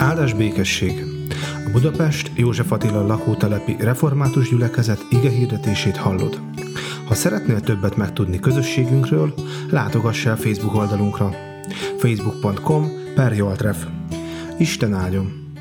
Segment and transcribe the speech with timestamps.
[0.00, 1.04] Áldás békesség!
[1.66, 6.40] A Budapest József Attila lakótelepi református gyülekezet ige hirdetését hallod.
[7.06, 9.34] Ha szeretnél többet megtudni közösségünkről,
[9.70, 11.30] látogass el Facebook oldalunkra
[11.98, 13.86] facebook.com per Joltref.
[14.58, 15.54] Isten áldjon!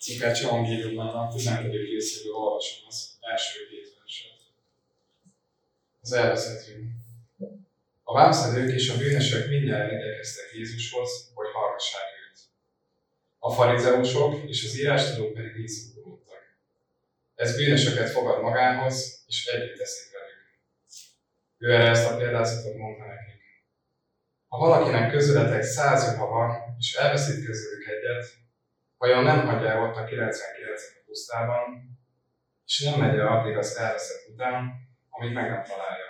[0.00, 1.62] Cikács evangéliumban a 15.
[1.72, 4.38] részéből olvasom az első két verset.
[6.00, 7.06] Az elvezető.
[8.10, 12.38] A vámszedők és a bűnösök minden igyekeztek Jézushoz, hogy hallgassák őt.
[13.38, 16.42] A farizeusok és az írástudók pedig visszugolódtak.
[17.34, 20.42] Ez bűnösöket fogad magához, és együtt teszik velük.
[21.58, 23.42] Ő erre ezt a példázatot mondta nekik.
[24.48, 28.26] Ha valakinek közületek száz juha van, és elveszít közülük egyet,
[28.98, 31.98] vajon nem hagyja ott a 99 a pusztában,
[32.66, 34.72] és nem megy el addig az elveszett után,
[35.10, 36.07] amíg meg nem találja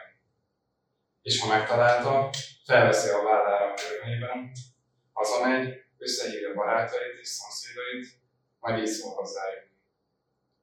[1.28, 2.30] és ha megtalálta,
[2.64, 4.52] felveszi a vállára a körmében,
[5.12, 8.06] hazamegy, összehívja barátait és szomszédait,
[8.60, 9.66] majd így szól hozzájuk.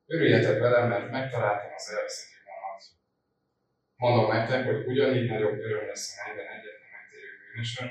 [0.05, 2.81] Örüljetek velem, mert megtaláltam az elveszett jumomat.
[3.95, 7.89] Mondom nektek, hogy ugyanígy nagyobb öröm lesz a mennyben egyetlen megtérő bűnösön,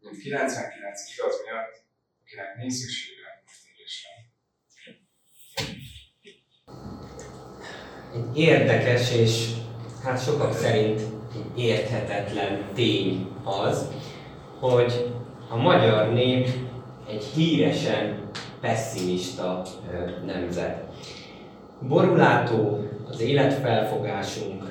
[0.00, 1.74] mint 99 igaz miatt,
[2.22, 4.12] akinek nincs szüksége megtérésre.
[8.14, 9.32] Egy érdekes és
[10.04, 11.21] hát sokak szerint
[11.56, 13.88] érthetetlen tény az,
[14.58, 15.10] hogy
[15.48, 16.48] a magyar nép
[17.08, 18.20] egy híresen
[18.60, 19.62] pessimista
[20.26, 20.82] nemzet.
[21.88, 24.62] Borulátó az életfelfogásunk,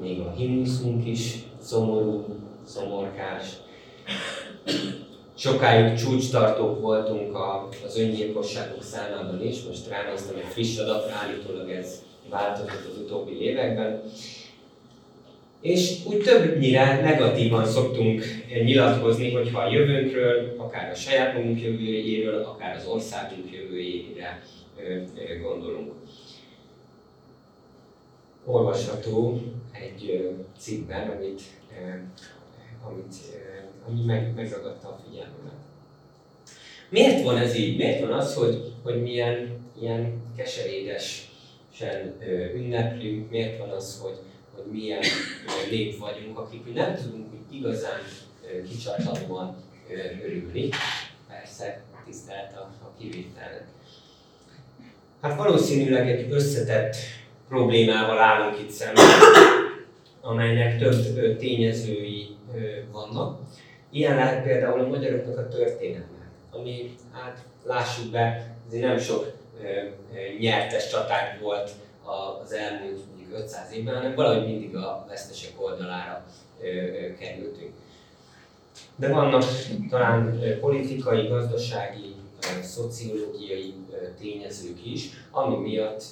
[0.00, 2.24] még a himnuszunk is szomorú,
[2.64, 3.46] szomorkás.
[5.34, 7.36] Sokáig csúcstartók voltunk
[7.86, 14.02] az öngyilkosságok számában is, most ránéztem egy friss adat, állítólag ez változott az utóbbi években.
[15.64, 18.24] És úgy többnyire negatívan szoktunk
[18.64, 24.42] nyilatkozni, hogyha a jövőnkről, akár a saját magunk jövőjéről, akár az országunk jövőjére
[25.42, 25.92] gondolunk.
[28.44, 29.40] Olvasható
[29.72, 31.42] egy cikkben, amit,
[32.88, 33.14] amit,
[33.88, 35.52] ami meg, megragadta a figyelmemet.
[36.88, 37.76] Miért van ez így?
[37.76, 39.48] Miért van az, hogy, hogy milyen
[39.80, 42.14] ilyen keserédesen
[42.54, 43.30] ünneplünk?
[43.30, 44.18] Miért van az, hogy,
[44.54, 45.02] hogy milyen
[45.70, 48.00] nép vagyunk, akik nem tudunk úgy igazán
[48.68, 49.56] kicsartatóan
[50.24, 50.68] örülni.
[51.28, 53.66] Persze, tisztelt a, a kivételnek.
[55.20, 56.96] Hát valószínűleg egy összetett
[57.48, 59.04] problémával állunk itt szemben,
[60.20, 62.36] amelynek több tényezői
[62.92, 63.40] vannak.
[63.90, 69.32] Ilyen lehet például a magyaroknak a történelme, ami, hát lássuk be, azért nem sok
[70.38, 71.70] nyertes csaták volt
[72.42, 73.00] az elmúlt
[73.32, 76.26] 500 évben, hanem valahogy mindig a vesztesek oldalára
[77.18, 77.72] kerültünk.
[78.96, 79.44] De vannak
[79.90, 82.14] talán politikai, gazdasági,
[82.62, 83.74] szociológiai
[84.20, 86.04] tényezők is, ami miatt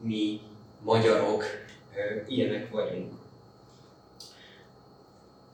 [0.00, 0.40] mi
[0.82, 1.44] magyarok
[2.28, 3.12] ilyenek vagyunk.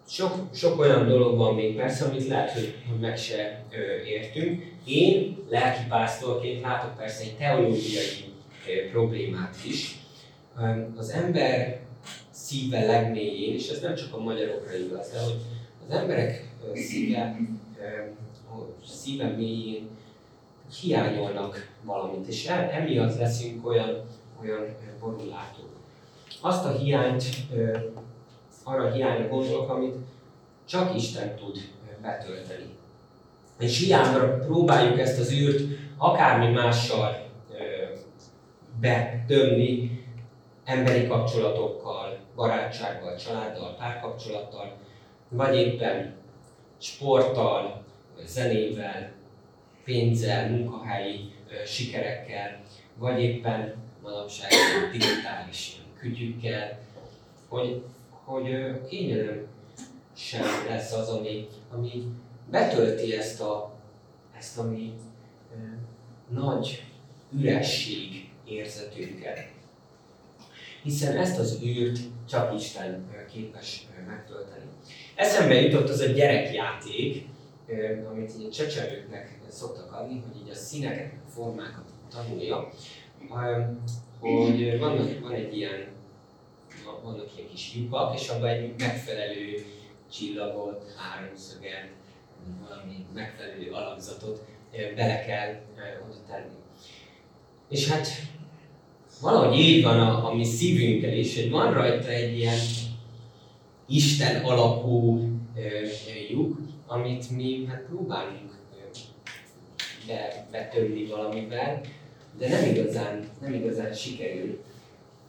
[0.08, 3.64] Sok, sok olyan dolog van még persze, amit lehet, hogy meg se
[4.06, 4.62] értünk.
[4.84, 8.32] Én lelkipásztorként látok persze egy teológiai
[8.90, 9.96] problémát is,
[10.96, 11.80] az ember
[12.30, 15.40] szíve legmélyén, és ez nem csak a magyarokra igaz, de hogy
[15.88, 17.36] az emberek szíve,
[18.86, 19.88] szíve mélyén
[20.80, 24.04] hiányolnak valamit, és emiatt leszünk olyan,
[24.42, 24.64] olyan
[25.00, 25.70] borulátók.
[26.40, 27.24] Azt a hiányt,
[28.62, 29.94] arra a hiányra gondolok, amit
[30.68, 31.58] csak Isten tud
[32.02, 32.64] betölteni.
[33.58, 35.60] És hiányra próbáljuk ezt az űrt
[35.96, 37.28] akármi mással
[38.80, 40.01] betömni,
[40.72, 44.76] emberi kapcsolatokkal, barátsággal, családdal, párkapcsolattal,
[45.28, 46.14] vagy éppen
[46.78, 47.84] sporttal,
[48.24, 49.12] zenével,
[49.84, 51.32] pénzzel, munkahelyi
[51.66, 52.60] sikerekkel,
[52.96, 54.50] vagy éppen manapság
[54.92, 56.78] digitális kütyükkel,
[57.48, 57.82] hogy,
[58.24, 59.46] hogy kényelem
[60.16, 62.04] sem lesz az, ami, ami
[62.50, 63.72] betölti ezt a,
[64.38, 64.92] ezt a mi
[66.28, 66.82] nagy
[67.38, 69.51] üresség érzetünket
[70.82, 71.98] hiszen ezt az űrt
[72.28, 74.64] csak Isten képes megtölteni.
[75.14, 77.26] Eszembe jutott az a gyerekjáték,
[78.10, 82.68] amit a csecsemőknek szoktak adni, hogy így a színeket, a formákat tanulja,
[84.18, 85.86] hogy van, van egy ilyen,
[87.02, 89.64] vannak ilyen kis lyukak, és abban egy megfelelő
[90.12, 91.88] csillagot, háromszöget,
[92.68, 94.44] valami megfelelő alakzatot
[94.96, 95.60] bele kell
[96.08, 96.54] oda tenni.
[97.68, 98.08] És hát
[99.22, 102.58] valahogy így van a, a mi szívünkkel is, hogy van rajta egy ilyen
[103.88, 105.20] Isten alapú
[106.30, 108.50] lyuk, amit mi hát próbálunk
[110.06, 111.80] be, betömni valamivel,
[112.38, 114.62] de nem igazán, nem igazán sikerül,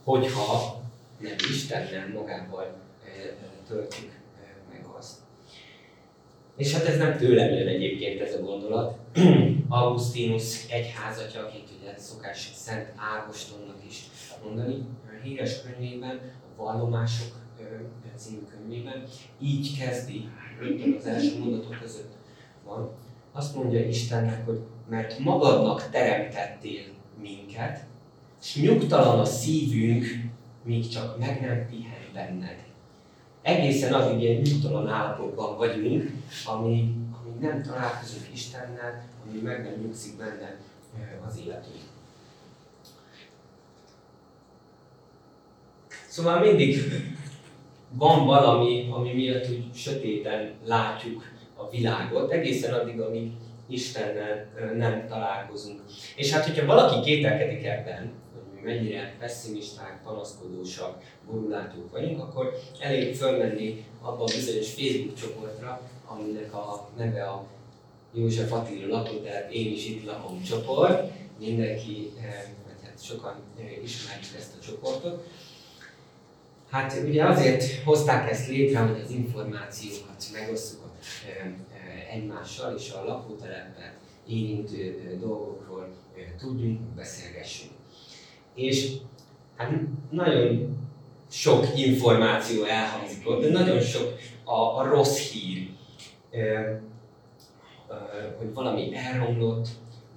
[0.04, 0.82] hogyha
[1.20, 2.76] nem Istennel magával
[3.68, 4.12] töltjük
[4.72, 5.18] meg azt.
[6.58, 8.98] És hát ez nem tőlem jön egyébként ez a gondolat.
[9.70, 14.10] Augustinus egyházatja, akit ugye szokás Szent Ágostonnak is
[14.44, 14.86] mondani,
[15.24, 16.20] híres könyvében,
[16.58, 17.42] a Vallomások
[18.16, 19.04] című könyvében,
[19.40, 22.12] így kezdi, rögtön az első mondatok között.
[22.66, 22.92] Van,
[23.32, 24.60] azt mondja Istennek, hogy
[24.90, 26.84] mert magadnak teremtettél
[27.22, 27.84] minket,
[28.42, 30.06] és nyugtalan a szívünk,
[30.64, 32.64] míg csak meg nem pihen benned.
[33.42, 36.12] Egészen addig ilyen nyugtalan állapotban vagyunk,
[36.46, 40.58] ami, ami nem találkozunk Istennel, ami meg nem nyugszik benne
[41.28, 41.82] az életünk.
[46.08, 46.80] Szóval mindig
[47.90, 51.24] van valami, ami miatt úgy sötéten látjuk
[51.56, 53.32] a világot, egészen addig, amíg
[53.68, 55.82] Istennel nem találkozunk.
[56.16, 63.16] És hát, hogyha valaki kételkedik ebben, hogy mi mennyire pessimisták, panaszkodósak, borulátók vagyunk, akkor elég
[63.16, 67.46] fölmenni abba a bizonyos Facebook csoportra, aminek a neve a
[68.14, 71.12] József Attila lakótelep, én is itt lakom csoport.
[71.40, 72.12] Mindenki,
[72.66, 73.36] vagy hát sokan
[73.84, 75.28] ismerjük ezt a csoportot.
[76.70, 80.82] Hát ugye azért hozták ezt létre, hogy az információkat megosztjuk
[82.14, 83.94] egymással és a lakótelepet
[84.28, 85.88] érintő dolgokról
[86.40, 87.72] tudjunk, beszélgessünk.
[88.56, 88.92] És
[89.56, 89.72] hát
[90.10, 90.78] nagyon
[91.32, 95.70] sok információ elhangzik de nagyon sok a, a rossz hír,
[98.38, 99.68] hogy valami elromlott,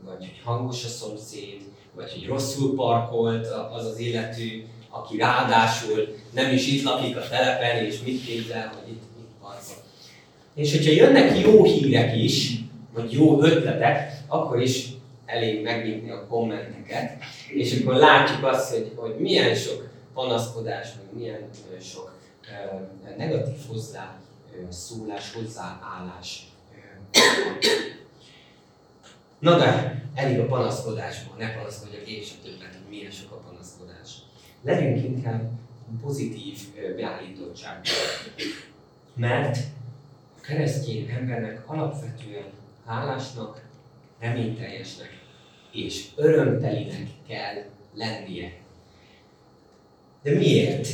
[0.04, 1.60] vagy hogy hangos a szomszéd,
[1.94, 7.84] vagy hogy rosszul parkolt az az illető, aki ráadásul nem is itt lakik a telepen,
[7.84, 9.84] és mit képzel, hogy itt, itt parkol.
[10.54, 12.60] És hogyha jönnek jó hírek is,
[12.94, 14.88] vagy jó ötletek, akkor is
[15.26, 17.22] elég megnyitni a kommenteket,
[17.52, 21.48] és akkor látjuk azt, hogy, hogy milyen sok panaszkodás, vagy milyen
[21.80, 22.14] sok
[23.16, 24.16] negatív hozzá
[24.50, 26.46] uh, szólás, hozzáállás.
[29.38, 34.10] Na de, elég a panaszkodásból, ne panaszkodjak én sem többet, hogy milyen sok a panaszkodás.
[34.62, 35.50] Legyünk inkább
[36.02, 36.58] pozitív
[36.96, 37.92] beállítottságban.
[39.14, 39.58] Mert
[40.40, 42.50] keresztény embernek alapvetően
[42.86, 43.62] hálásnak,
[44.20, 45.24] reményteljesnek
[45.72, 47.64] és örömtelinek kell
[47.94, 48.52] lennie.
[50.22, 50.88] De miért?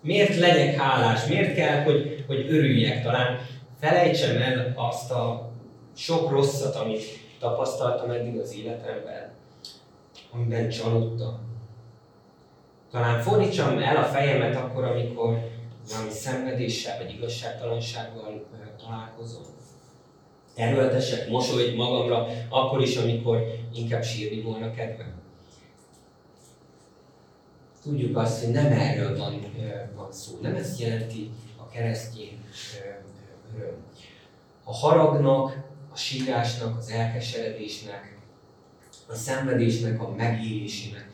[0.00, 1.26] Miért legyek hálás?
[1.26, 3.02] Miért kell, hogy, hogy örüljek?
[3.02, 3.46] Talán
[3.82, 5.50] felejtsem el azt a
[5.96, 7.02] sok rosszat, amit
[7.38, 9.30] tapasztaltam eddig az életemben,
[10.30, 11.38] amiben csalódtam.
[12.90, 15.50] Talán fordítsam el a fejemet akkor, amikor
[15.92, 18.44] valami szenvedéssel vagy igazságtalansággal
[18.84, 19.42] találkozom.
[20.54, 23.44] Erőltesek mosolyt magamra, akkor is, amikor
[23.74, 25.20] inkább sírni volna kedvem.
[27.82, 29.46] Tudjuk azt, hogy nem erről van,
[29.94, 32.38] van szó, nem ezt jelenti a keresztény
[33.56, 33.76] öröm.
[34.64, 35.56] A haragnak,
[35.92, 38.18] a sírásnak, az elkeseredésnek,
[39.08, 41.10] a szenvedésnek, a megélésének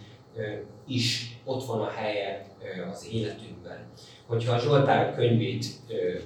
[0.87, 2.47] is ott van a helye
[2.93, 3.87] az életünkben
[4.29, 5.67] hogyha a Zsoltárok könyvét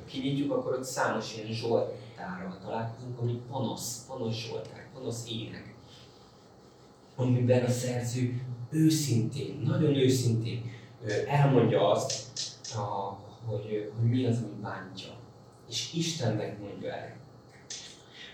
[0.06, 5.74] kinyitjuk, akkor ott számos ilyen Zsoltárral találkozunk, ami panasz, panasz Zsoltár, panasz ének,
[7.16, 10.70] amiben a szerző őszintén, nagyon őszintén
[11.28, 12.40] elmondja azt,
[13.46, 15.10] hogy, hogy mi az, ami bántja.
[15.72, 17.16] És Istennek mondja el.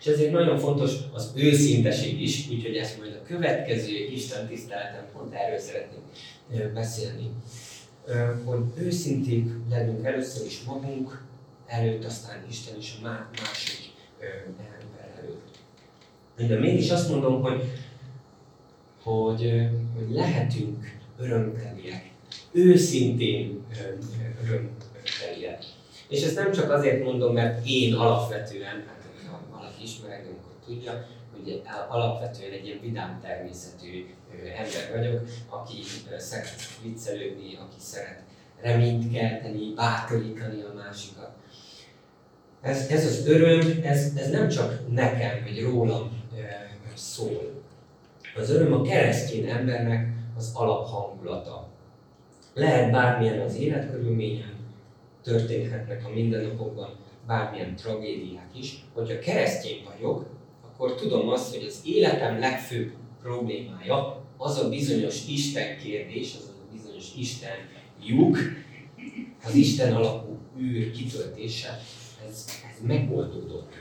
[0.01, 5.35] És ezért nagyon fontos az őszinteség is, úgyhogy ezt majd a következő Isten tiszteleten pont
[5.35, 7.31] erről szeretnénk beszélni
[8.45, 11.23] hogy őszinték legyünk először is magunk
[11.67, 15.59] előtt, aztán Isten is a másik ember előtt.
[16.49, 17.63] De mégis azt mondom, hogy,
[19.03, 22.11] hogy, hogy lehetünk örömteliek,
[22.53, 23.65] őszintén
[24.45, 24.78] örömteliek.
[26.09, 31.07] És ezt nem csak azért mondom, mert én alapvetően, hát ha valaki ismer akkor tudja,
[31.37, 35.77] hogy alapvetően egy ilyen vidám természetű ember vagyok, aki
[36.19, 38.23] szeret viccelődni, aki szeret
[38.61, 41.31] reményt kelteni, bátorítani a másikat.
[42.61, 46.19] Ez, ez az öröm, ez, ez nem csak nekem vagy rólam
[46.95, 47.63] szól.
[48.37, 51.69] Az öröm a keresztény embernek az alaphangulata.
[52.55, 54.58] Lehet bármilyen az életkörülményem,
[55.29, 58.85] történhetnek a mindennapokban bármilyen tragédiák is.
[58.93, 60.27] Hogyha keresztény vagyok,
[60.63, 62.91] akkor tudom azt, hogy az életem legfőbb
[63.23, 67.57] problémája az a bizonyos Isten kérdés, az a bizonyos Isten
[68.05, 68.39] lyuk,
[69.45, 71.81] az Isten alapú űr kitöltése,
[72.29, 73.73] ez, ez megoldódott.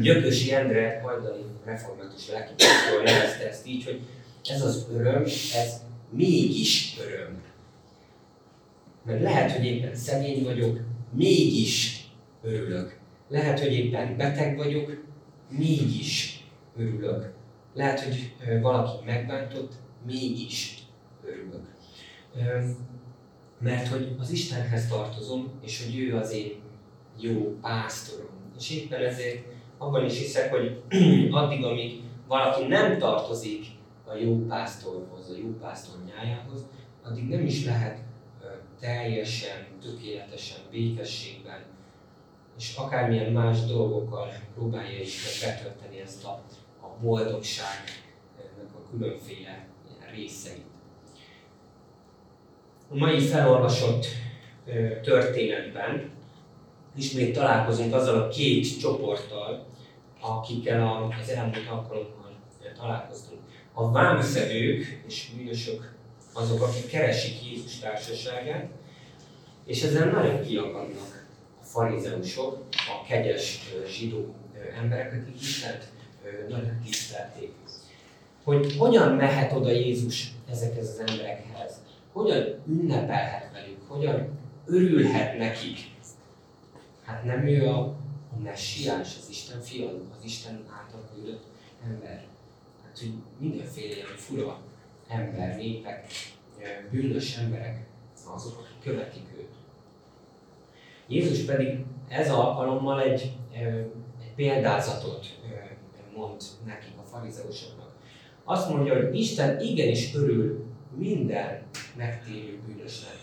[0.00, 4.00] Gyökösi Endre hajdani református lelkipásztor nevezte ezt így, hogy
[4.44, 5.22] ez az öröm,
[5.54, 7.42] ez mégis öröm.
[9.04, 10.78] Mert lehet, hogy éppen szegény vagyok,
[11.10, 12.04] mégis
[12.42, 12.98] örülök.
[13.28, 15.02] Lehet, hogy éppen beteg vagyok,
[15.48, 16.44] mégis
[16.76, 17.32] örülök.
[17.74, 19.72] Lehet, hogy valaki megbántott,
[20.06, 20.78] mégis
[21.24, 21.66] örülök.
[23.58, 26.52] Mert hogy az Istenhez tartozom, és hogy ő az én
[27.20, 28.30] jó pásztorom.
[28.58, 29.44] És éppen ezért
[29.78, 30.82] abban is hiszek, hogy
[31.30, 33.66] addig, amíg valaki nem tartozik
[34.04, 36.66] a jó pásztorhoz, a jó pásztor nyájához,
[37.02, 38.03] addig nem is lehet
[38.84, 41.62] teljesen, tökéletesen, békességben,
[42.58, 46.42] és akármilyen más dolgokkal próbálja is betölteni ezt a,
[46.80, 48.02] a boldogságnak
[48.74, 49.66] a különféle
[50.14, 50.64] részeit.
[52.90, 54.06] A mai felolvasott
[55.02, 56.10] történetben
[56.96, 59.66] ismét találkozunk azzal a két csoporttal,
[60.20, 62.32] akikkel az elmúlt alkalommal
[62.76, 63.40] találkoztunk.
[63.72, 65.94] A vámszedők és bűnösök
[66.34, 68.66] azok, akik keresik Jézus társaságát,
[69.64, 71.26] és ezzel nagyon kiakadnak
[71.60, 74.34] a farizeusok, a kegyes zsidó
[74.76, 75.88] emberek, akik Istent
[76.48, 77.52] nagyon tisztelték.
[78.44, 81.72] Hogy hogyan mehet oda Jézus ezekhez az emberekhez,
[82.12, 85.78] hogyan ünnepelhet velük, hogyan örülhet nekik.
[87.04, 87.78] Hát nem ő a,
[88.32, 91.44] a messiás, az Isten fia, az Isten által küldött
[91.84, 92.24] ember.
[92.84, 94.60] Hát, hogy mindenféle ilyen fura
[95.08, 96.06] ember, népek,
[96.90, 97.86] bűnös emberek,
[98.34, 99.48] azok, akik követik őt.
[101.06, 105.26] Jézus pedig ez alkalommal egy, egy példázatot
[106.16, 107.92] mond nekik a farizeusoknak.
[108.44, 110.64] Azt mondja, hogy Isten igenis örül
[110.96, 111.62] minden
[111.96, 113.18] megtérő bűnösnek.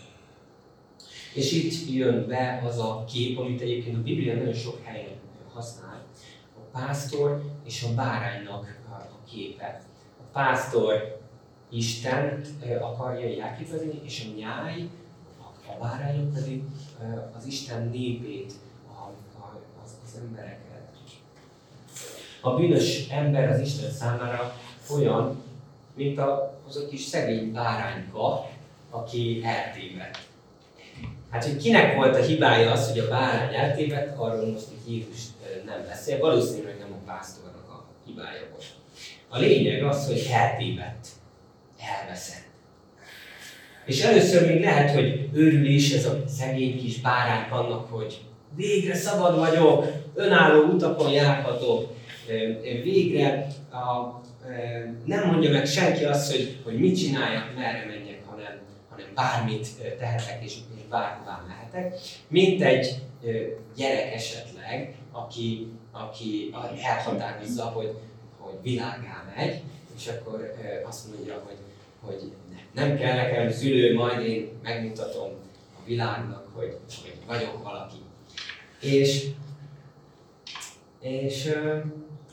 [1.33, 5.19] És itt jön be az a kép, amit egyébként a Biblia nagyon sok helyen
[5.53, 6.03] használ.
[6.55, 9.81] A pásztor és a báránynak a képe.
[10.19, 11.20] A pásztor
[11.71, 12.41] Isten
[12.81, 14.89] akarja jelképezni, és a nyáj,
[15.67, 16.63] a bárányok pedig
[17.37, 18.53] az Isten népét,
[19.83, 20.59] az, embereket.
[22.41, 24.59] A bűnös ember az Isten számára
[24.89, 25.43] olyan,
[25.93, 26.19] mint
[26.67, 28.49] az a kis szegény bárányka,
[28.89, 30.19] aki eltévedt.
[31.29, 35.21] Hát, hogy kinek volt a hibája az, hogy a bárány eltévedt, arról most itt Jézus
[35.65, 38.65] nem beszél, valószínűleg nem a pásztornak a hibája volt.
[39.29, 41.07] A lényeg az, hogy eltévedt
[41.99, 42.49] elveszett.
[43.85, 48.21] És először még lehet, hogy örülés ez a szegény kis bárány annak, hogy
[48.55, 49.85] végre szabad vagyok,
[50.15, 51.93] önálló utakon járhatok,
[52.83, 54.19] végre a,
[55.05, 58.59] nem mondja meg senki azt, hogy, hogy mit csináljak, merre menjek, hanem,
[58.89, 59.67] hanem bármit
[59.99, 61.99] tehetek és, és bárhová mehetek.
[62.27, 63.01] Mint egy
[63.75, 67.93] gyerek esetleg, aki, aki elhatározza, hogy,
[68.39, 69.61] hogy világá megy,
[70.01, 70.53] és akkor
[70.85, 71.57] azt mondja, hogy
[72.01, 72.31] hogy
[72.73, 75.29] nem kell nekem szülő, majd én megmutatom
[75.75, 77.95] a világnak, hogy, hogy vagyok valaki.
[78.81, 79.27] És,
[80.99, 81.55] és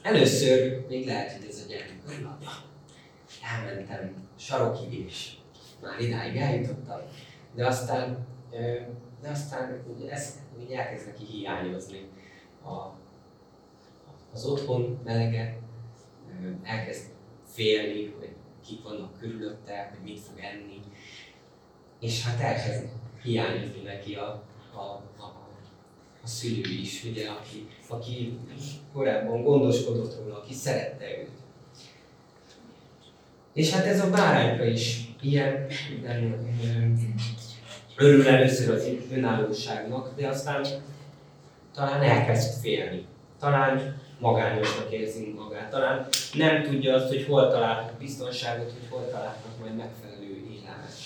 [0.02, 2.26] először még lehet, hogy ez a gyermek, hogy
[3.42, 5.32] elmentem sarokig, és
[5.82, 7.00] már idáig eljutottam,
[7.54, 8.26] de aztán,
[9.22, 12.08] de aztán ugye ez úgy elkezd neki hiányozni.
[12.64, 12.94] A,
[14.32, 15.58] az otthon melege,
[16.62, 17.16] elkezd
[17.58, 18.28] félni, hogy
[18.66, 20.80] kik vannak körülötte, hogy mit fog enni.
[22.00, 22.84] És hát elkezd
[23.22, 24.42] hiányozni neki a,
[24.74, 24.80] a,
[25.18, 25.24] a,
[26.22, 28.38] a szülő is, ugye, aki, aki
[28.92, 31.30] korábban gondoskodott róla, aki szerette őt.
[33.52, 35.66] És hát ez a bárányka is ilyen
[37.96, 40.66] örül először az önállóságnak, de aztán
[41.74, 43.06] talán elkezd félni.
[43.38, 45.70] Talán magányosnak érzi magát.
[45.70, 50.96] Talán nem tudja azt, hogy hol találhat biztonságot, hogy hol találhat majd megfelelő élelmet.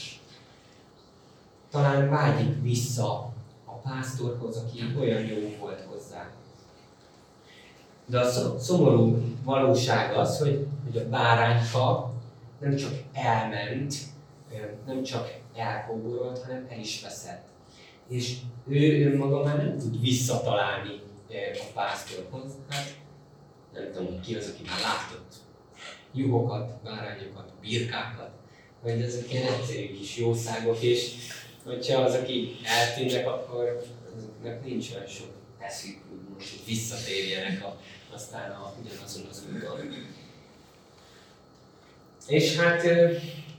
[1.70, 3.32] Talán vágyik vissza
[3.64, 6.30] a pásztorhoz, aki olyan jó volt hozzá.
[8.06, 12.12] De a szomorú valóság az, hogy, hogy a bárányka
[12.58, 13.94] nem csak elment,
[14.86, 17.46] nem csak elkóborolt, hanem el is veszett.
[18.08, 18.36] És
[18.68, 21.00] ő önmaga már nem tud visszatalálni
[21.54, 22.52] a pásztorhoz.
[22.68, 23.01] Hát
[23.74, 25.32] nem tudom, hogy ki az, aki már látott
[26.14, 28.30] juhokat, bárányokat, birkákat,
[28.82, 31.10] vagy ezek ilyen egyszerű kis jószágok, és
[31.64, 33.82] hogyha az, aki eltűnnek, akkor
[34.16, 35.98] azoknak nincs olyan sok eszük,
[36.34, 37.80] most hogy visszatérjenek a,
[38.14, 40.06] aztán a, ugyanazon az úton.
[42.26, 42.82] És hát,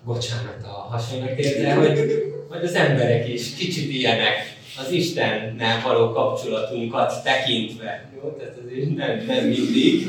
[0.04, 7.24] bocsánat a hasonlatért, de hogy, hogy az emberek is kicsit ilyenek, az Istennel való kapcsolatunkat
[7.24, 8.10] tekintve.
[8.16, 8.30] Jó?
[8.30, 10.08] Tehát ez nem, nem mindig,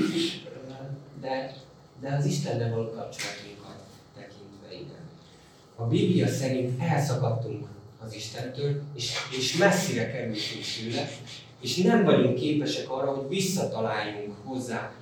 [1.21, 1.55] de,
[2.01, 3.77] de az Istennel való kapcsolatunkat
[4.15, 5.09] tekintve, igen.
[5.77, 7.67] A Biblia szerint elszakadtunk
[8.05, 11.09] az Istentől, és, és messzire kerültünk tőle,
[11.61, 14.93] és nem vagyunk képesek arra, hogy visszataláljunk hozzá,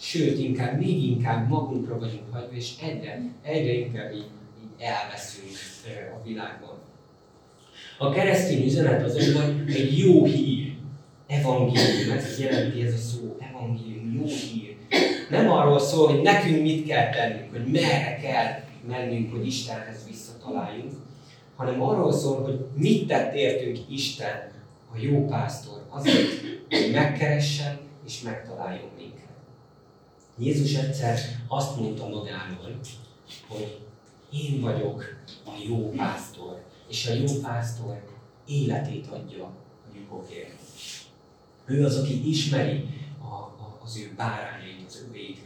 [0.00, 4.26] sőt, inkább még inkább magunkra vagyunk hagyva, és egyre, egyre inkább így,
[4.62, 5.56] így elveszünk
[6.14, 6.77] a világban.
[8.00, 10.72] A keresztény üzenet azonban egy jó hír,
[11.26, 14.76] evangélium, ez jelenti ez a szó, evangélium, jó hír.
[15.30, 20.92] Nem arról szól, hogy nekünk mit kell tennünk, hogy merre kell mennünk, hogy Istenhez visszataláljunk,
[21.56, 24.50] hanem arról szól, hogy mit tett értünk Isten,
[24.94, 26.28] a jó pásztor, azért,
[26.70, 29.28] hogy megkeressen és megtaláljon minket.
[30.38, 32.78] Jézus egyszer azt mondta magáról,
[33.48, 33.78] hogy
[34.32, 35.04] én vagyok
[35.44, 38.02] a jó pásztor, és a jó pásztor
[38.46, 39.52] életét adja a
[39.94, 40.56] lyukokért.
[41.64, 42.84] Ő az, aki ismeri
[43.20, 45.38] a, a, az ő bárányait, az övéit,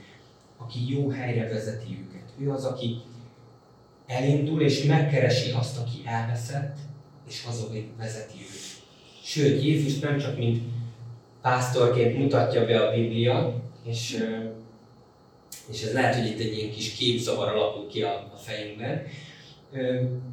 [0.57, 2.29] aki jó helyre vezeti őket.
[2.39, 3.01] Ő az, aki
[4.07, 6.77] elindul és megkeresi azt, aki elveszett,
[7.29, 7.47] és
[7.97, 8.83] vezeti őt.
[9.23, 10.63] Sőt, Jézus nem csak mint
[11.41, 14.27] pásztorként mutatja be a Biblia, és,
[15.71, 19.03] és ez lehet, hogy itt egy ilyen kis képzavar alakul ki a, a fejünkben,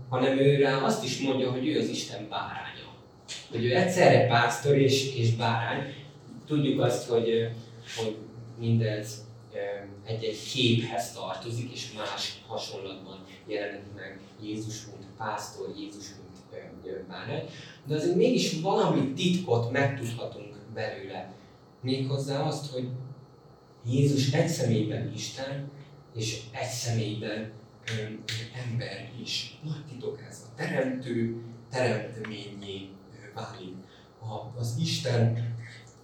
[0.09, 2.93] hanem ő rá azt is mondja, hogy ő az Isten báránya.
[3.51, 5.93] Hogy ő egyszerre pásztor és, és bárány.
[6.47, 7.49] Tudjuk azt, hogy,
[7.97, 8.15] hogy
[8.59, 9.27] mindez
[10.05, 13.17] egy-egy képhez tartozik, és más hasonlatban
[13.47, 17.43] jelenik meg Jézus, mint pásztor, Jézus, mint bárány.
[17.85, 21.33] De azért mégis valami titkot megtudhatunk belőle.
[21.81, 22.87] Méghozzá azt, hogy
[23.85, 25.71] Jézus egy személyben Isten,
[26.15, 27.51] és egy személyben
[28.65, 29.59] ember is.
[29.63, 30.45] Nagy titok ez.
[30.45, 31.41] A teremtő
[31.71, 32.89] teremtményé
[33.33, 33.75] válik.
[34.19, 35.55] A, az Isten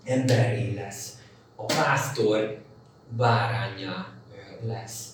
[0.04, 1.20] emberé lesz.
[1.56, 2.62] A pásztor
[3.10, 4.14] bárányá
[4.64, 5.10] lesz.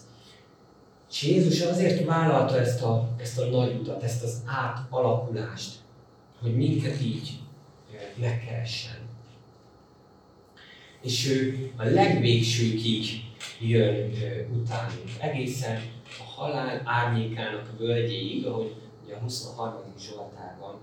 [1.12, 5.76] És Jézus azért vállalta ezt a, ezt a nagy utat, ezt az átalakulást,
[6.42, 7.40] hogy minket így
[8.16, 8.98] megkeressen.
[11.02, 13.06] És ő a legvégsőkig
[13.60, 14.12] jön
[14.54, 15.82] utánunk, egészen
[16.20, 19.84] a halál árnyékának völgyéig, ahogy ugye a 23.
[20.00, 20.80] Zsoltárban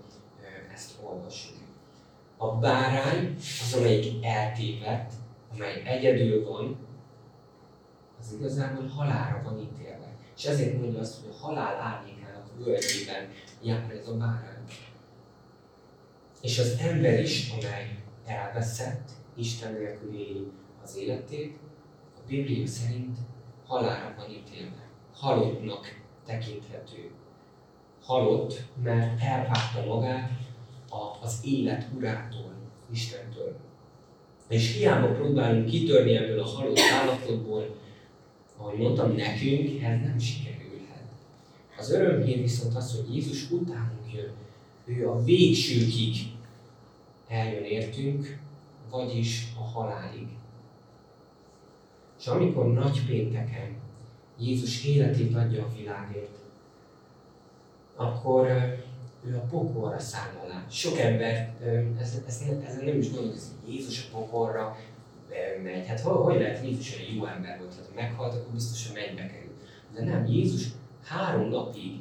[0.72, 1.56] ezt olvasjuk.
[2.36, 5.12] A bárány az, amelyik eltévedt,
[5.52, 6.76] amely egyedül van,
[8.20, 10.08] az igazából halálra van ítélve.
[10.36, 13.28] És ezért mondja azt, hogy a halál árnyékának völgyében
[13.62, 14.64] jár ez a bárány.
[16.42, 20.50] És az ember is, amely elveszett, Isten nélkül éli
[20.84, 21.58] az életét,
[22.16, 23.18] a Biblia szerint
[23.66, 24.87] halálra van ítélve
[25.18, 27.10] halottnak tekinthető.
[28.02, 30.30] Halott, mert elvágta magát
[31.22, 32.52] az élet urától,
[32.90, 33.56] Istentől.
[34.48, 37.76] És hiába próbálunk kitörni ebből a halott állapotból,
[38.56, 41.04] ahogy mondtam, nekünk ez nem sikerülhet.
[41.78, 44.32] Az örömhír viszont az, hogy Jézus utánunk jön.
[44.84, 46.16] Ő a végsőkig
[47.28, 48.38] eljön értünk,
[48.90, 50.26] vagyis a halálig.
[52.18, 53.76] És amikor nagy pénteken
[54.38, 56.36] Jézus életét adja a világért,
[57.96, 58.46] akkor
[59.24, 60.64] ő a pokolra száll alá.
[60.70, 61.54] Sok ember
[62.00, 64.76] ez, ez, ez nem is gondolkozik, hogy Jézus a pokolra
[65.62, 65.86] megy.
[65.86, 69.52] Hát hogy, hogy lehet Jézus egy jó ember volt, ha meghalt, akkor biztosan mennybe kerül.
[69.94, 70.68] De nem, Jézus
[71.04, 72.00] három napig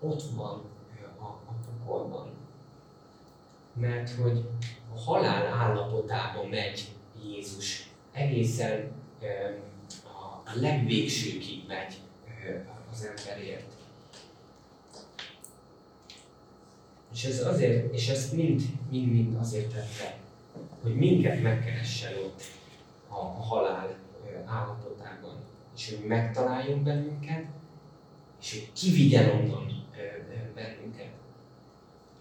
[0.00, 0.62] ott van
[1.18, 1.52] a, a
[1.84, 2.28] pokolban.
[3.72, 4.44] Mert hogy
[4.94, 6.88] a halál állapotában megy
[7.24, 8.90] Jézus egészen
[10.54, 11.94] a legvégsőkig megy
[12.92, 13.64] az emberért.
[17.14, 20.16] És ez azért, és ezt mind, mind, mind azért tette,
[20.82, 22.42] hogy minket megkeressen ott
[23.08, 23.94] a, a halál
[24.44, 25.36] állapotában,
[25.76, 27.44] és hogy megtaláljon bennünket,
[28.40, 29.84] és hogy kivigyen onnan
[30.54, 31.10] bennünket.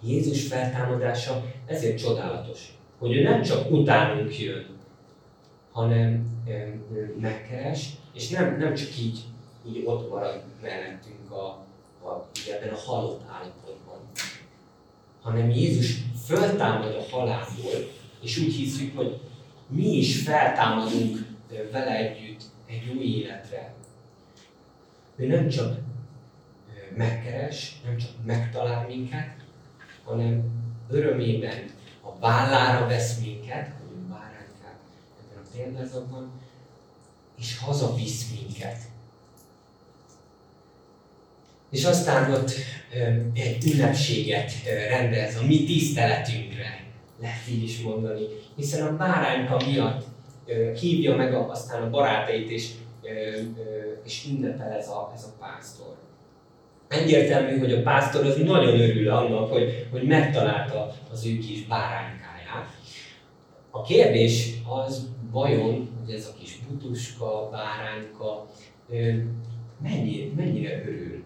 [0.03, 4.78] Jézus feltámadása ezért csodálatos, hogy ő nem csak utánunk jön,
[5.71, 6.27] hanem
[7.19, 9.19] megkeres, és nem, nem csak így,
[9.67, 11.45] így ott marad mellettünk a,
[12.03, 13.99] a, ebben a halott állapotban,
[15.21, 19.19] hanem Jézus föltámad a halálból, és úgy hiszük, hogy
[19.67, 21.17] mi is feltámadunk
[21.71, 23.73] vele együtt egy új életre.
[25.15, 25.77] Ő nem csak
[26.95, 29.35] megkeres, nem csak megtalál minket,
[30.03, 30.43] hanem
[30.89, 31.69] örömében
[32.01, 34.79] a vállára vesz minket, hogy báránykát
[35.21, 36.31] ebben a példázatban,
[37.39, 38.77] és hazavisz minket.
[41.69, 42.51] És aztán ott
[43.33, 44.51] egy ünnepséget
[44.89, 46.83] rendez a mi tiszteletünkre,
[47.21, 48.21] lehet így is mondani.
[48.55, 50.03] Hiszen a bárányka miatt
[50.79, 52.69] hívja meg a, aztán a barátait, és,
[54.03, 55.97] és ünnepel ez a, ez a pásztor.
[56.87, 62.77] Egyértelmű, hogy a pásztor az nagyon örül annak, hogy, hogy megtalálta az ő kis báránykáját.
[63.69, 68.47] A kérdés az vajon, hogy ez a kis butuska, bárányka
[69.81, 71.23] mennyi, mennyire örül.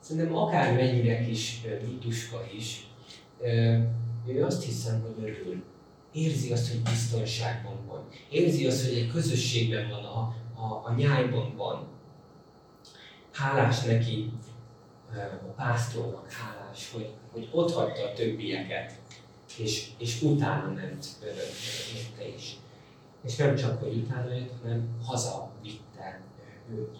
[0.00, 2.86] Szerintem akár mennyire kis butuska is,
[4.26, 5.62] ő azt hiszem, hogy örül.
[6.12, 8.08] Érzi azt, hogy biztonságban van.
[8.30, 11.86] Érzi azt, hogy egy közösségben van, a, a, a nyájban van.
[13.32, 14.32] Hálás neki,
[15.48, 18.92] a pásztornak hálás, hogy, hogy ott hagyta a többieket,
[19.58, 21.06] és, és utána ment
[21.96, 22.56] érte is.
[23.24, 26.20] És nem csak, hogy utána jött, hanem haza vitte
[26.70, 26.96] őt.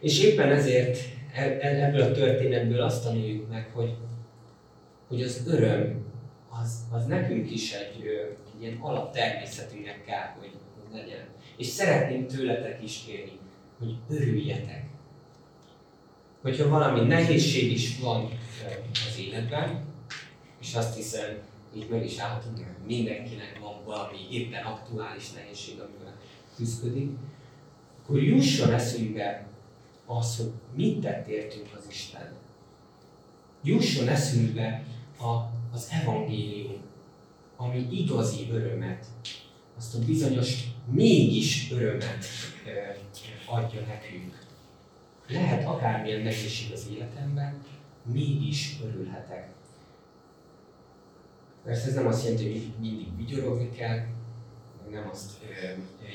[0.00, 0.98] És éppen ezért
[1.34, 3.94] e, e, ebből a történetből azt tanuljuk meg, hogy
[5.08, 6.06] hogy az öröm
[6.62, 8.06] az, az nekünk is egy,
[8.54, 10.50] egy ilyen alaptermészetünknek kell, hogy
[10.92, 11.26] legyen.
[11.56, 13.38] És szeretném tőletek is kérni,
[13.78, 14.84] hogy örüljetek.
[16.42, 18.28] Hogyha valami nehézség is van
[18.92, 19.84] az életben,
[20.60, 21.38] és azt hiszem,
[21.72, 26.16] itt meg is állhatunk, hogy mindenkinek van valami éppen aktuális nehézség, amivel
[26.56, 27.10] küzdik,
[28.02, 29.46] akkor jusson eszünkbe
[30.06, 32.32] az, hogy mit tett értünk az Isten.
[33.62, 34.84] Jusson eszünkbe
[35.18, 35.32] a,
[35.72, 36.80] az evangélium,
[37.56, 39.06] ami igazi örömet,
[39.76, 42.24] azt a bizonyos mégis örömet
[43.46, 44.46] adja nekünk.
[45.28, 47.64] Lehet akármilyen nehézség az életemben,
[48.02, 49.48] mégis örülhetek.
[51.64, 54.06] Persze ez nem azt jelenti, hogy mindig vigyorogni kell,
[54.90, 55.30] nem azt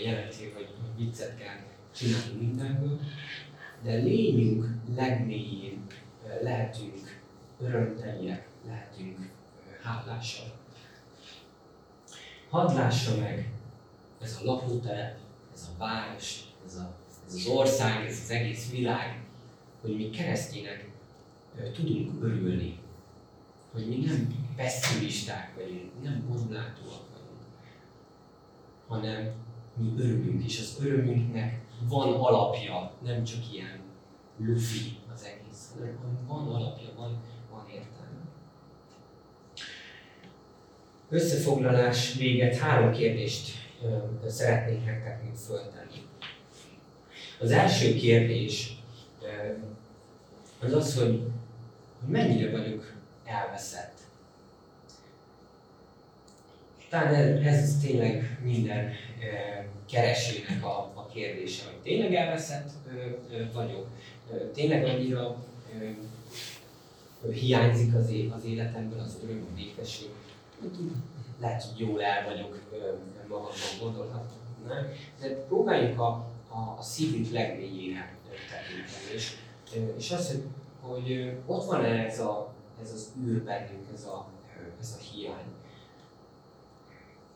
[0.03, 1.55] jelenti, hogy viccet kell
[1.95, 2.99] csinálni mindenből,
[3.83, 5.85] de lényünk legmélyén
[6.41, 7.21] lehetünk
[7.61, 9.29] örömteliek, lehetünk
[9.81, 10.53] hálással.
[12.49, 13.49] Hadd lássa meg
[14.21, 15.17] ez a lakótelep,
[15.53, 16.95] ez a város, ez, a,
[17.27, 19.23] ez az ország, ez az egész világ,
[19.81, 20.89] hogy mi keresztények
[21.73, 22.79] tudunk örülni,
[23.73, 27.41] hogy mi nem pessimisták vagyunk, nem borulátóak vagyunk,
[28.87, 29.31] hanem
[29.77, 33.79] mi örülünk, és az örömünknek van alapja, nem csak ilyen
[34.37, 38.21] lufi az egész, hanem van alapja, van, van értelme.
[41.09, 43.51] Összefoglalás véget három kérdést
[43.83, 46.01] ö, szeretnék nektek még föltenni.
[47.39, 48.77] Az első kérdés
[49.21, 49.51] ö,
[50.65, 51.21] az az, hogy
[52.07, 52.93] mennyire vagyok
[53.25, 53.97] elveszett.
[56.89, 58.91] Talán ez, tényleg minden
[59.91, 62.69] keresőnek a, a kérdése, hogy tényleg elveszett
[63.53, 63.87] vagyok,
[64.53, 65.37] tényleg annyira
[67.31, 70.09] hiányzik az, é, az életemből az öröm, a békesség,
[71.39, 72.59] lehet, hogy jól el vagyok
[73.27, 76.07] magamban gondolhatnám, de próbáljuk a,
[76.47, 78.15] a, a szívünk legmélyére
[78.49, 79.13] tekinteni.
[79.13, 79.35] És,
[79.97, 80.43] és az, hogy,
[80.81, 84.27] hogy ott van -e ez, a, ez az űr bennünk, ez a,
[84.79, 85.53] ez a hiány.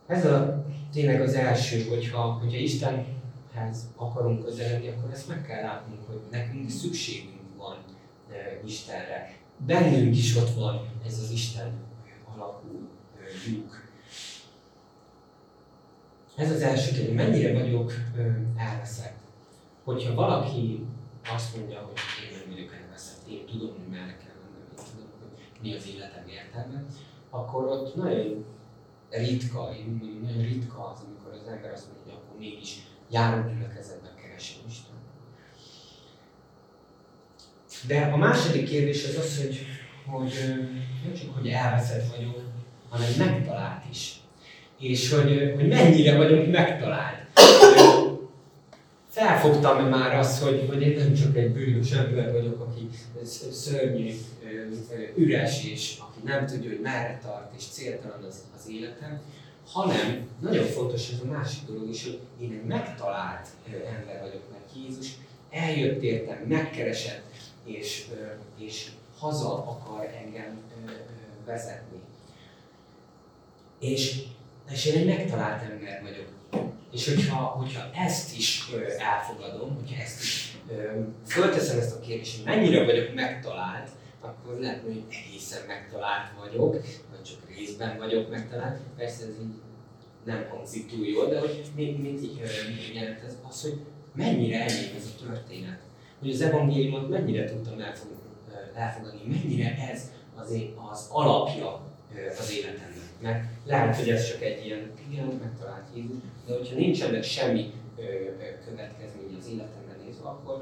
[0.08, 6.08] Ez a tényleg az első, hogyha, hogyha Istenhez akarunk közeledni, akkor ezt meg kell látnunk,
[6.08, 7.76] hogy nekünk szükségünk van
[8.66, 9.36] Istenre.
[9.66, 11.72] Bennünk is ott van ez az Isten
[12.36, 12.90] alakú
[13.48, 13.86] lyuk.
[16.36, 17.94] Ez az első kérdés, mennyire vagyok
[18.58, 19.18] elveszett.
[19.84, 20.86] Hogyha valaki
[21.34, 25.10] azt mondja, hogy én nem vagyok elveszett, én tudom, hogy merre kell mennem, én tudom,
[25.20, 26.84] hogy mi az életem értelme,
[27.30, 28.46] akkor ott nagyon
[29.10, 32.80] ritka, én mondjuk nagyon ritka az, amikor az ember azt mondja, hogy akkor mégis
[33.12, 34.96] járó gyülekezetben keresem Isten.
[37.88, 39.66] De a második kérdés az az, hogy,
[40.06, 40.34] hogy
[41.04, 42.42] nem csak, hogy elveszett vagyok,
[42.90, 44.16] hanem megtalált is.
[44.80, 47.18] És hogy, hogy mennyire vagyunk megtalált.
[49.10, 52.90] Felfogtam már azt, hogy, hogy én nem csak egy bűnös ember vagyok, aki
[53.52, 54.14] szörnyű,
[55.16, 59.22] üres, és aki nem tudja, hogy merre tart, és céltalan az, az életem,
[59.72, 63.48] hanem nagyon fontos ez a másik dolog is, hogy én egy megtalált
[63.98, 65.08] ember vagyok, mert Jézus
[65.50, 67.24] eljött értem, megkeresett,
[67.64, 68.08] és,
[68.58, 70.62] és haza akar engem
[71.46, 71.98] vezetni.
[73.80, 74.24] És,
[74.70, 76.36] és én egy megtalált ember vagyok.
[76.92, 80.58] És hogyha, hogyha ezt is elfogadom, hogyha ezt is
[81.28, 83.90] fölteszem ezt a kérdést, hogy mennyire vagyok megtalált,
[84.22, 86.72] akkor lehet, hogy egészen megtalált vagyok,
[87.10, 88.80] vagy csak részben vagyok megtalált.
[88.98, 89.56] Persze ez így
[90.24, 92.22] nem hangzik túl jól, de hogy mit, mit
[92.94, 93.38] jelent ez?
[93.50, 93.80] Az, hogy
[94.16, 95.80] mennyire enyém ez a történet.
[96.20, 97.80] hogy az evangéliumot mennyire tudtam
[98.74, 100.56] elfogadni, mennyire ez az,
[100.92, 101.82] az alapja
[102.40, 102.96] az életemnek.
[103.22, 107.74] Mert lehet, hogy ez csak egy ilyen, igen, megtalált Jézus, de hogyha nincsenek semmi
[108.66, 110.58] következménye az életemben nézve, akkor,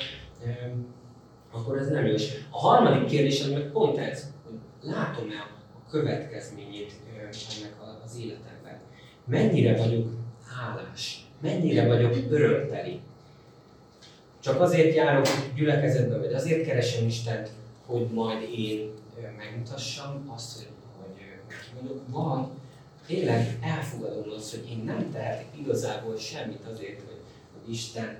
[1.55, 2.15] akkor ez nem jó.
[2.49, 5.39] A harmadik kérdés az meg pont ez, hogy látom-e
[5.85, 7.73] a következményét ennek
[8.05, 8.79] az életemben.
[9.25, 10.07] Mennyire vagyok
[10.47, 12.99] hálás, mennyire vagyok örömteli.
[14.39, 17.49] Csak azért járok gyülekezetbe, vagy azért keresem Istent,
[17.85, 18.91] hogy majd én
[19.37, 22.45] megmutassam azt, hogy, hogy ki vagyok, vagy
[23.07, 27.19] tényleg elfogadom azt, hogy én nem tehetek igazából semmit azért, hogy,
[27.53, 28.17] hogy Isten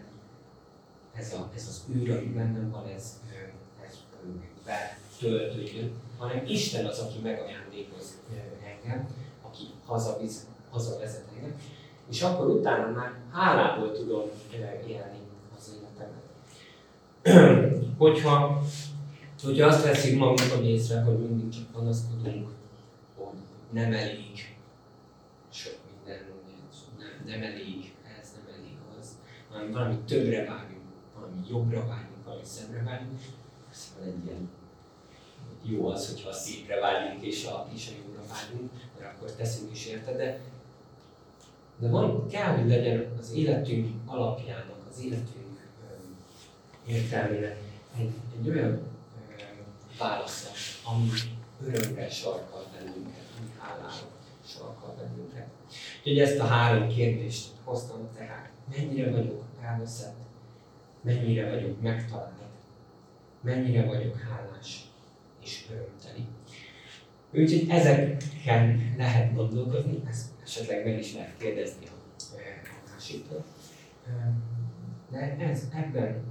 [1.18, 3.20] ez, a, ez az űr, ami bennem van, ez,
[3.88, 3.98] ez
[4.66, 8.18] betöltődjön, hanem Isten az, aki megajándékoz
[8.64, 9.08] engem,
[9.42, 11.56] aki hazaviz, hazavezet engem,
[12.10, 14.24] és akkor utána már hálából tudom
[14.54, 15.20] élni
[15.58, 16.24] az életemet.
[17.98, 18.64] hogyha,
[19.44, 22.48] hogyha azt veszik magunkon észre, hogy mindig csak panaszkodunk,
[23.16, 23.28] hogy
[23.70, 24.56] nem elég,
[25.52, 26.26] sok minden,
[27.00, 29.08] nem, nem elég, ez nem elég az,
[29.52, 30.75] hanem valami többre vágyunk,
[31.36, 33.08] valami jobbra vágyunk, valami szemre
[33.72, 34.50] ez van egy ilyen
[35.64, 39.72] jó az, hogyha a szépre vágyunk és a, és a jobbra vágyunk, mert akkor teszünk
[39.72, 40.40] is érte, de,
[41.78, 45.60] de van, kell, hogy legyen az életünk alapjának, az életünk
[46.88, 47.58] értelmének
[47.98, 48.80] egy, egy olyan
[49.98, 50.50] válasza,
[50.84, 51.10] ami
[51.66, 53.94] örömre sarkal bennünket, ami hálára
[54.48, 55.48] sarkal bennünket.
[55.98, 58.50] Úgyhogy ezt a három kérdést hoztam tehát.
[58.76, 60.26] Mennyire vagyok elveszett?
[61.06, 62.32] Mennyire vagyok megtalált?
[63.42, 64.90] Mennyire vagyok hálás
[65.44, 66.26] és örömteli?
[67.32, 72.06] Úgyhogy ezeken lehet gondolkozni, ezt esetleg meg is lehet kérdezni a,
[72.92, 73.44] másiktól.
[75.12, 76.24] De ez, ebben,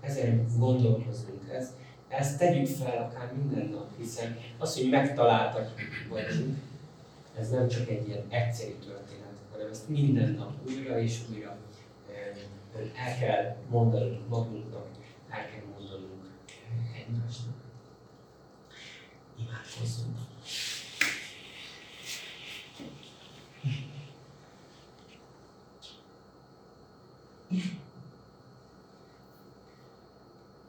[0.00, 1.72] ezen gondolkozunk, ez,
[2.08, 5.72] ezt tegyük fel akár minden nap, hiszen az, hogy megtaláltak
[6.08, 6.56] vagyunk,
[7.38, 11.56] ez nem csak egy ilyen egyszerű történet, hanem ezt minden nap újra és újra
[12.78, 14.86] el kell mondanunk magunknak,
[15.30, 16.24] el kell mondanunk
[16.94, 17.54] egymásnak.
[19.38, 20.16] Imádkozzunk!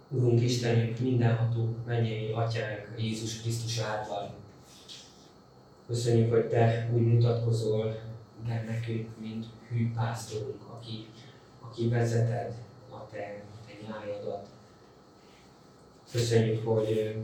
[0.09, 4.35] Urunk Istenünk, mindenható mennyei atyánk Jézus Krisztus által.
[5.87, 7.99] Köszönjük, hogy Te úgy mutatkozol
[8.47, 11.07] meg nekünk, mint hű pásztorunk, aki,
[11.69, 12.53] aki vezeted
[12.89, 14.47] a Te, te nyájadat.
[16.11, 17.15] Köszönjük, hogy,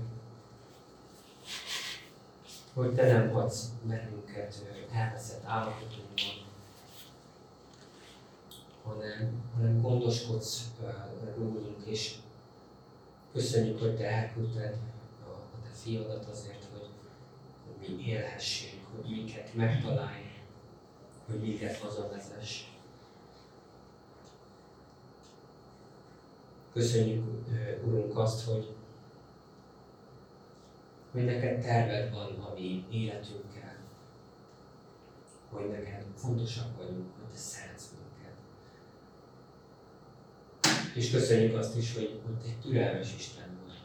[2.73, 6.45] hogy Te nem hagysz bennünket elveszett állapotunkban,
[8.83, 10.61] hanem, hanem gondoskodsz
[11.37, 12.15] rólunk, és
[13.33, 14.77] Köszönjük, hogy Te elküldted
[15.25, 16.89] a, a Te fiadat azért, hogy,
[17.97, 20.31] mi élhessünk, hogy minket megtalálj,
[21.25, 22.72] hogy minket hazavezess.
[26.73, 27.23] Köszönjük,
[27.85, 28.67] Urunk, azt, hogy,
[31.11, 33.75] hogy neked terved van a mi életünkkel,
[35.49, 37.93] hogy neked fontosak vagyunk, hogy te szeretsz
[40.93, 43.77] és köszönjük azt is, hogy, hogy egy türelmes Isten vagy,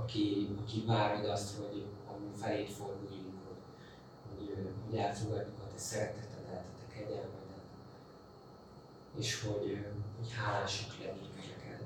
[0.00, 6.64] aki, aki várod azt, hogy ami felét forduljunk, hogy, hogy, hogy elfogadjuk a te szeretetedet,
[6.64, 7.39] a te kegyelmedet,
[9.18, 9.86] és hogy,
[10.18, 11.82] hogy hálásak legyünk neked.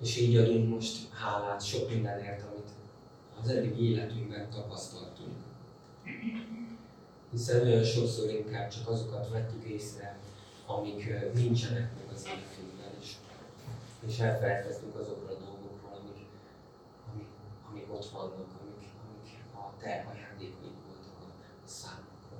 [0.00, 2.68] És így adunk most hálát sok mindenért, amit
[3.42, 5.36] az eddig életünkben tapasztaltunk.
[7.30, 10.18] Hiszen olyan sokszor inkább csak azokat vettük észre,
[10.66, 13.12] amik nincsenek meg az életünkben, és,
[14.06, 16.26] és elfelejtkeztünk azokról a dolgokról, amik,
[17.12, 17.26] amik,
[17.70, 21.26] amik ott vannak, amik, amik a te ajándékaid voltak a,
[21.64, 22.38] a számunkra.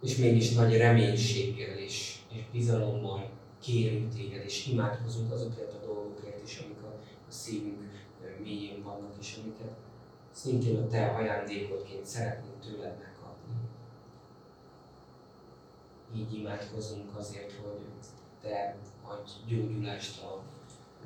[0.00, 3.30] És mégis nagy reménységgel és, és bizalommal
[3.62, 8.06] kérünk téged, és imádkozunk azokért a dolgokért is, amik a, a szívünk
[8.42, 9.76] mélyén vannak, és amiket
[10.32, 13.08] szintén a te ajándékodként szeretnénk tőled
[16.16, 17.80] így imádkozunk azért, hogy
[18.42, 20.42] te adj gyógyulást a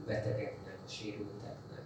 [0.07, 1.83] betegeknek, a sérülteknek.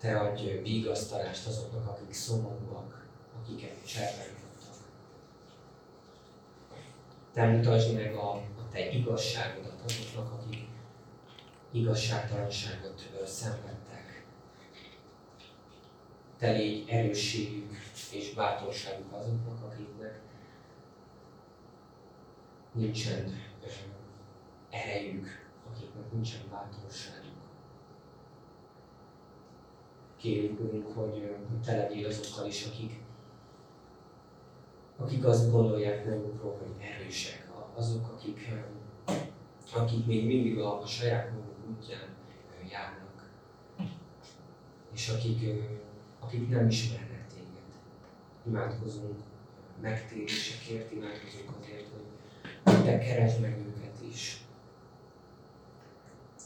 [0.00, 3.06] Te adj vigasztalást azoknak, akik szomorúak,
[3.42, 4.47] akiket cserben
[7.38, 10.68] Te mutasd meg a, a te igazságodat azoknak, akik
[11.70, 14.24] igazságtalanságot szenvedtek.
[16.38, 17.76] Te légy erősségük
[18.12, 20.20] és bátorságuk azoknak, akiknek
[22.72, 23.40] nincsen
[24.70, 27.38] erejük, akiknek nincsen bátorságuk.
[30.16, 33.00] Kérjük, hogy Te legyél azokkal is, akik,
[34.98, 38.52] akik azt gondolják magukról, hogy erősek, azok, akik,
[39.74, 42.08] akik még mindig a, a saját maguk útján
[42.70, 43.28] járnak,
[44.94, 45.62] és akik,
[46.20, 47.68] akik nem ismernek téged.
[48.46, 49.16] Imádkozunk
[49.80, 51.86] megtérésekért, imádkozunk azért,
[52.64, 54.42] hogy te keresd meg őket is.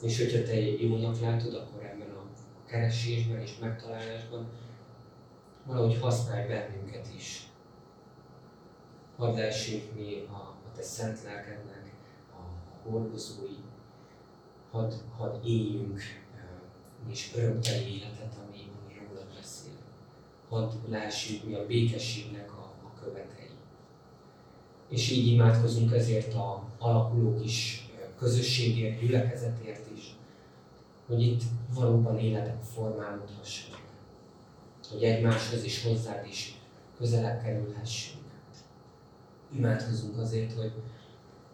[0.03, 2.23] És hogyha te jónak látod, akkor ebben a
[2.67, 4.47] keresésben és megtalálásban
[5.67, 7.52] valahogy használj bennünket is.
[9.23, 11.93] Hadd lessünk mi a, a te szent lelkednek
[12.33, 13.57] a hordozói,
[14.71, 16.01] hadd, hadd éljünk
[17.09, 19.73] és örömteli életet, ami, ami rólad beszél.
[20.49, 23.51] Hadd lássuk mi a békességnek a, a követei.
[24.89, 30.15] És így imádkozunk ezért a alakuló kis közösségért, gyülekezetért is,
[31.07, 31.43] hogy itt
[31.75, 33.81] valóban életek formálódhassanak.
[34.91, 36.59] Hogy egymáshoz és hozzád is
[36.97, 38.22] közelebb kerülhessünk.
[39.57, 40.73] Imádkozunk azért, hogy,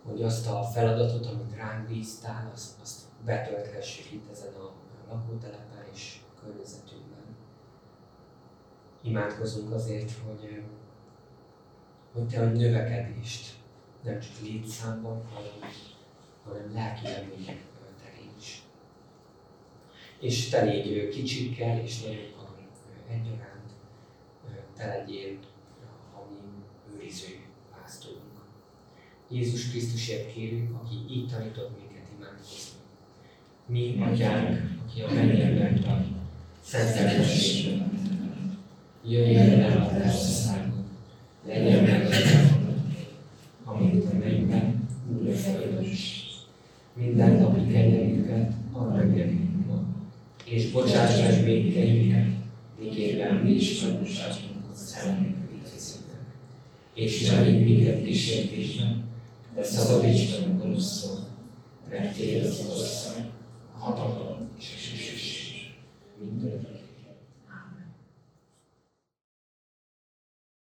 [0.02, 4.72] hogy azt a feladatot, amit ránk bíztál, azt, azt betölthessük itt ezen a
[5.08, 7.37] lakótelepen és a környezetünkben.
[9.02, 10.62] Imádkozunk azért, hogy,
[12.12, 13.56] hogy te a növekedést
[14.02, 15.70] nem csak létszámban, hanem,
[16.44, 17.28] hanem lelkileg
[18.02, 18.62] terén is.
[20.20, 22.56] És te légy kicsikkel és nagyokkal
[23.08, 23.70] egyaránt,
[24.76, 25.38] te legyél
[26.14, 27.47] a mi őriző pásztorunk.
[29.30, 32.70] Jézus Krisztusért kérünk, aki így tanított minket imádkozni.
[33.66, 36.06] Mi, atyánk, aki a mennyekben vagy,
[36.64, 37.82] szenteltessék.
[39.08, 40.84] Jöjjön el a te országod,
[41.46, 42.06] legyen meg
[43.64, 44.88] a amit a mennyben,
[45.18, 46.26] úgy a földön is.
[46.94, 49.82] Minden napi kenyerünket arra reggelünk ma,
[50.44, 52.26] és bocsáss meg védkeinket,
[52.80, 55.36] miképpen mi is megbocsátunk a szemünk.
[56.94, 59.07] És ne minket kísértésben,
[59.58, 61.18] de szabadíts meg a gonosztól,
[61.90, 63.30] mert Téd az ország,
[63.74, 64.66] a hatalom és
[66.18, 66.77] a mindörökké.